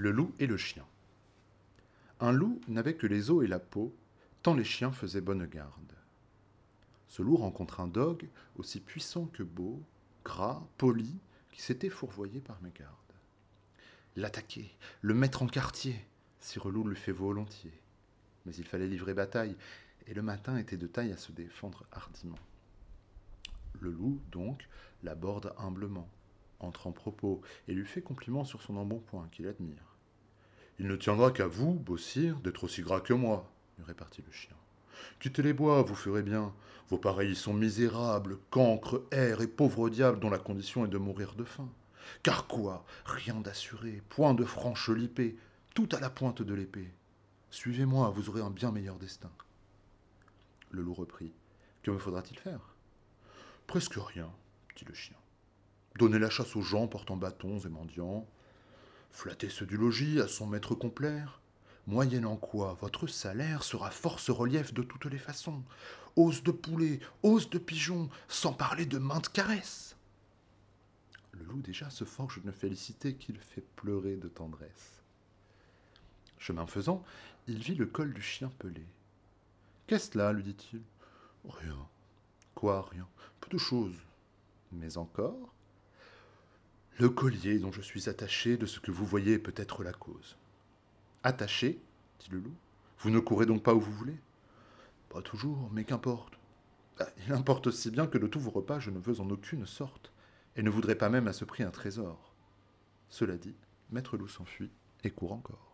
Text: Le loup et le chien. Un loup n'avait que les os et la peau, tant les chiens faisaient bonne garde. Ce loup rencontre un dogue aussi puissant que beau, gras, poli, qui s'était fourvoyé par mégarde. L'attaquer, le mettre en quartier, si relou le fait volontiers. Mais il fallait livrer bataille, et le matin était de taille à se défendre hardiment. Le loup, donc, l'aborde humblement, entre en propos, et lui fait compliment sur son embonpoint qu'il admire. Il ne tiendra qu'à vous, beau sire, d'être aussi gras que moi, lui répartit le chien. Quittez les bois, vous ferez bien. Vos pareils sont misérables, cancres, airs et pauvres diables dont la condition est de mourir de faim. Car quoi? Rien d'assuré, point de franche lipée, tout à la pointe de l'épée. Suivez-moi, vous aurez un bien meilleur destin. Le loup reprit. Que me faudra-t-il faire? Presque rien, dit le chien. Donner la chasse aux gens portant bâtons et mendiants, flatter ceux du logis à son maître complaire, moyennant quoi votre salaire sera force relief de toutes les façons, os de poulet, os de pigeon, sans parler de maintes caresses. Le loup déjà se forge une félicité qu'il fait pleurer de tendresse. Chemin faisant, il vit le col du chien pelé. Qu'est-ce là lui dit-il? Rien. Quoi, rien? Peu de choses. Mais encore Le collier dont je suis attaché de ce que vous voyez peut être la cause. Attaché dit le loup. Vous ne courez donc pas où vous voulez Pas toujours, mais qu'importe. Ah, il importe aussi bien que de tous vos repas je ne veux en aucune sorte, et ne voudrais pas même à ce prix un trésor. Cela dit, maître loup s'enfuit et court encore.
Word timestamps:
Le 0.00 0.12
loup 0.12 0.34
et 0.38 0.46
le 0.46 0.56
chien. 0.56 0.86
Un 2.20 2.32
loup 2.32 2.58
n'avait 2.68 2.94
que 2.94 3.06
les 3.06 3.30
os 3.30 3.44
et 3.44 3.46
la 3.46 3.58
peau, 3.58 3.94
tant 4.42 4.54
les 4.54 4.64
chiens 4.64 4.92
faisaient 4.92 5.20
bonne 5.20 5.44
garde. 5.44 5.92
Ce 7.08 7.20
loup 7.20 7.36
rencontre 7.36 7.80
un 7.80 7.86
dogue 7.86 8.26
aussi 8.56 8.80
puissant 8.80 9.26
que 9.26 9.42
beau, 9.42 9.82
gras, 10.24 10.66
poli, 10.78 11.18
qui 11.52 11.60
s'était 11.60 11.90
fourvoyé 11.90 12.40
par 12.40 12.62
mégarde. 12.62 12.96
L'attaquer, 14.16 14.74
le 15.02 15.12
mettre 15.12 15.42
en 15.42 15.46
quartier, 15.46 16.02
si 16.38 16.58
relou 16.58 16.82
le 16.84 16.94
fait 16.94 17.12
volontiers. 17.12 17.78
Mais 18.46 18.54
il 18.54 18.64
fallait 18.64 18.88
livrer 18.88 19.12
bataille, 19.12 19.54
et 20.06 20.14
le 20.14 20.22
matin 20.22 20.56
était 20.56 20.78
de 20.78 20.86
taille 20.86 21.12
à 21.12 21.18
se 21.18 21.30
défendre 21.30 21.84
hardiment. 21.92 22.38
Le 23.80 23.90
loup, 23.90 24.18
donc, 24.32 24.66
l'aborde 25.02 25.52
humblement, 25.58 26.08
entre 26.58 26.86
en 26.86 26.92
propos, 26.92 27.42
et 27.68 27.74
lui 27.74 27.84
fait 27.84 28.00
compliment 28.00 28.44
sur 28.46 28.62
son 28.62 28.78
embonpoint 28.78 29.28
qu'il 29.30 29.46
admire. 29.46 29.89
Il 30.80 30.86
ne 30.86 30.96
tiendra 30.96 31.30
qu'à 31.30 31.46
vous, 31.46 31.74
beau 31.74 31.98
sire, 31.98 32.40
d'être 32.40 32.64
aussi 32.64 32.80
gras 32.80 33.00
que 33.00 33.12
moi, 33.12 33.52
lui 33.76 33.84
répartit 33.84 34.22
le 34.26 34.32
chien. 34.32 34.56
Quittez 35.18 35.42
les 35.42 35.52
bois, 35.52 35.82
vous 35.82 35.94
ferez 35.94 36.22
bien. 36.22 36.54
Vos 36.88 36.96
pareils 36.96 37.36
sont 37.36 37.52
misérables, 37.52 38.38
cancres, 38.48 39.02
airs 39.10 39.42
et 39.42 39.46
pauvres 39.46 39.90
diables 39.90 40.18
dont 40.18 40.30
la 40.30 40.38
condition 40.38 40.86
est 40.86 40.88
de 40.88 40.96
mourir 40.96 41.34
de 41.34 41.44
faim. 41.44 41.68
Car 42.22 42.46
quoi? 42.46 42.86
Rien 43.04 43.34
d'assuré, 43.42 44.02
point 44.08 44.32
de 44.32 44.46
franche 44.46 44.88
lipée, 44.88 45.36
tout 45.74 45.88
à 45.92 46.00
la 46.00 46.08
pointe 46.08 46.40
de 46.40 46.54
l'épée. 46.54 46.94
Suivez-moi, 47.50 48.08
vous 48.08 48.30
aurez 48.30 48.40
un 48.40 48.50
bien 48.50 48.72
meilleur 48.72 48.96
destin. 48.96 49.30
Le 50.70 50.80
loup 50.80 50.94
reprit. 50.94 51.34
Que 51.82 51.90
me 51.90 51.98
faudra-t-il 51.98 52.38
faire? 52.38 52.74
Presque 53.66 53.98
rien, 53.98 54.32
dit 54.76 54.86
le 54.86 54.94
chien. 54.94 55.16
Donner 55.98 56.18
la 56.18 56.30
chasse 56.30 56.56
aux 56.56 56.62
gens 56.62 56.88
portant 56.88 57.18
bâtons 57.18 57.58
et 57.58 57.68
mendiants, 57.68 58.26
flatter 59.10 59.48
ceux 59.48 59.66
du 59.66 59.76
logis 59.76 60.20
à 60.20 60.28
son 60.28 60.46
maître 60.46 60.74
complaire, 60.74 61.40
moyennant 61.86 62.36
quoi 62.36 62.74
votre 62.80 63.06
salaire 63.06 63.62
sera 63.62 63.90
force 63.90 64.30
relief 64.30 64.72
de 64.72 64.82
toutes 64.82 65.06
les 65.06 65.18
façons, 65.18 65.62
os 66.16 66.42
de 66.42 66.50
poulet, 66.50 67.00
os 67.22 67.50
de 67.50 67.58
pigeon, 67.58 68.08
sans 68.28 68.52
parler 68.52 68.86
de 68.86 68.98
maintes 68.98 69.30
caresses. 69.30 69.96
Le 71.32 71.44
loup 71.44 71.62
déjà 71.62 71.90
se 71.90 72.04
forge 72.04 72.40
une 72.44 72.52
félicité 72.52 73.14
qu'il 73.14 73.38
fait 73.38 73.64
pleurer 73.76 74.16
de 74.16 74.28
tendresse. 74.28 75.02
Chemin 76.38 76.66
faisant, 76.66 77.04
il 77.46 77.58
vit 77.58 77.74
le 77.74 77.86
col 77.86 78.12
du 78.12 78.22
chien 78.22 78.50
pelé. 78.58 78.84
Qu'est-ce 79.86 80.16
là 80.16 80.32
lui 80.32 80.42
dit-il? 80.42 80.80
Rien. 81.44 81.88
Quoi, 82.54 82.88
rien? 82.90 83.08
Peu 83.40 83.50
de 83.50 83.58
choses. 83.58 83.96
Mais 84.72 84.96
encore 84.96 85.52
Le 87.00 87.08
collier 87.08 87.58
dont 87.58 87.72
je 87.72 87.80
suis 87.80 88.10
attaché 88.10 88.58
de 88.58 88.66
ce 88.66 88.78
que 88.78 88.90
vous 88.90 89.06
voyez 89.06 89.38
peut 89.38 89.54
être 89.56 89.82
la 89.82 89.94
cause. 89.94 90.36
Attaché 91.22 91.80
dit 92.18 92.28
le 92.30 92.40
loup. 92.40 92.54
Vous 92.98 93.08
ne 93.08 93.20
courez 93.20 93.46
donc 93.46 93.62
pas 93.62 93.72
où 93.72 93.80
vous 93.80 93.90
voulez 93.90 94.18
Pas 95.08 95.22
toujours, 95.22 95.70
mais 95.72 95.84
qu'importe. 95.84 96.38
Ah, 96.98 97.06
il 97.26 97.32
importe 97.32 97.68
aussi 97.68 97.90
bien 97.90 98.06
que 98.06 98.18
de 98.18 98.26
tous 98.26 98.38
vos 98.38 98.50
repas 98.50 98.80
je 98.80 98.90
ne 98.90 98.98
veux 98.98 99.18
en 99.22 99.30
aucune 99.30 99.64
sorte, 99.64 100.12
et 100.56 100.62
ne 100.62 100.68
voudrais 100.68 100.94
pas 100.94 101.08
même 101.08 101.26
à 101.26 101.32
ce 101.32 101.46
prix 101.46 101.62
un 101.62 101.70
trésor. 101.70 102.34
Cela 103.08 103.38
dit, 103.38 103.54
maître 103.90 104.18
loup 104.18 104.28
s'enfuit 104.28 104.70
et 105.02 105.10
court 105.10 105.32
encore. 105.32 105.69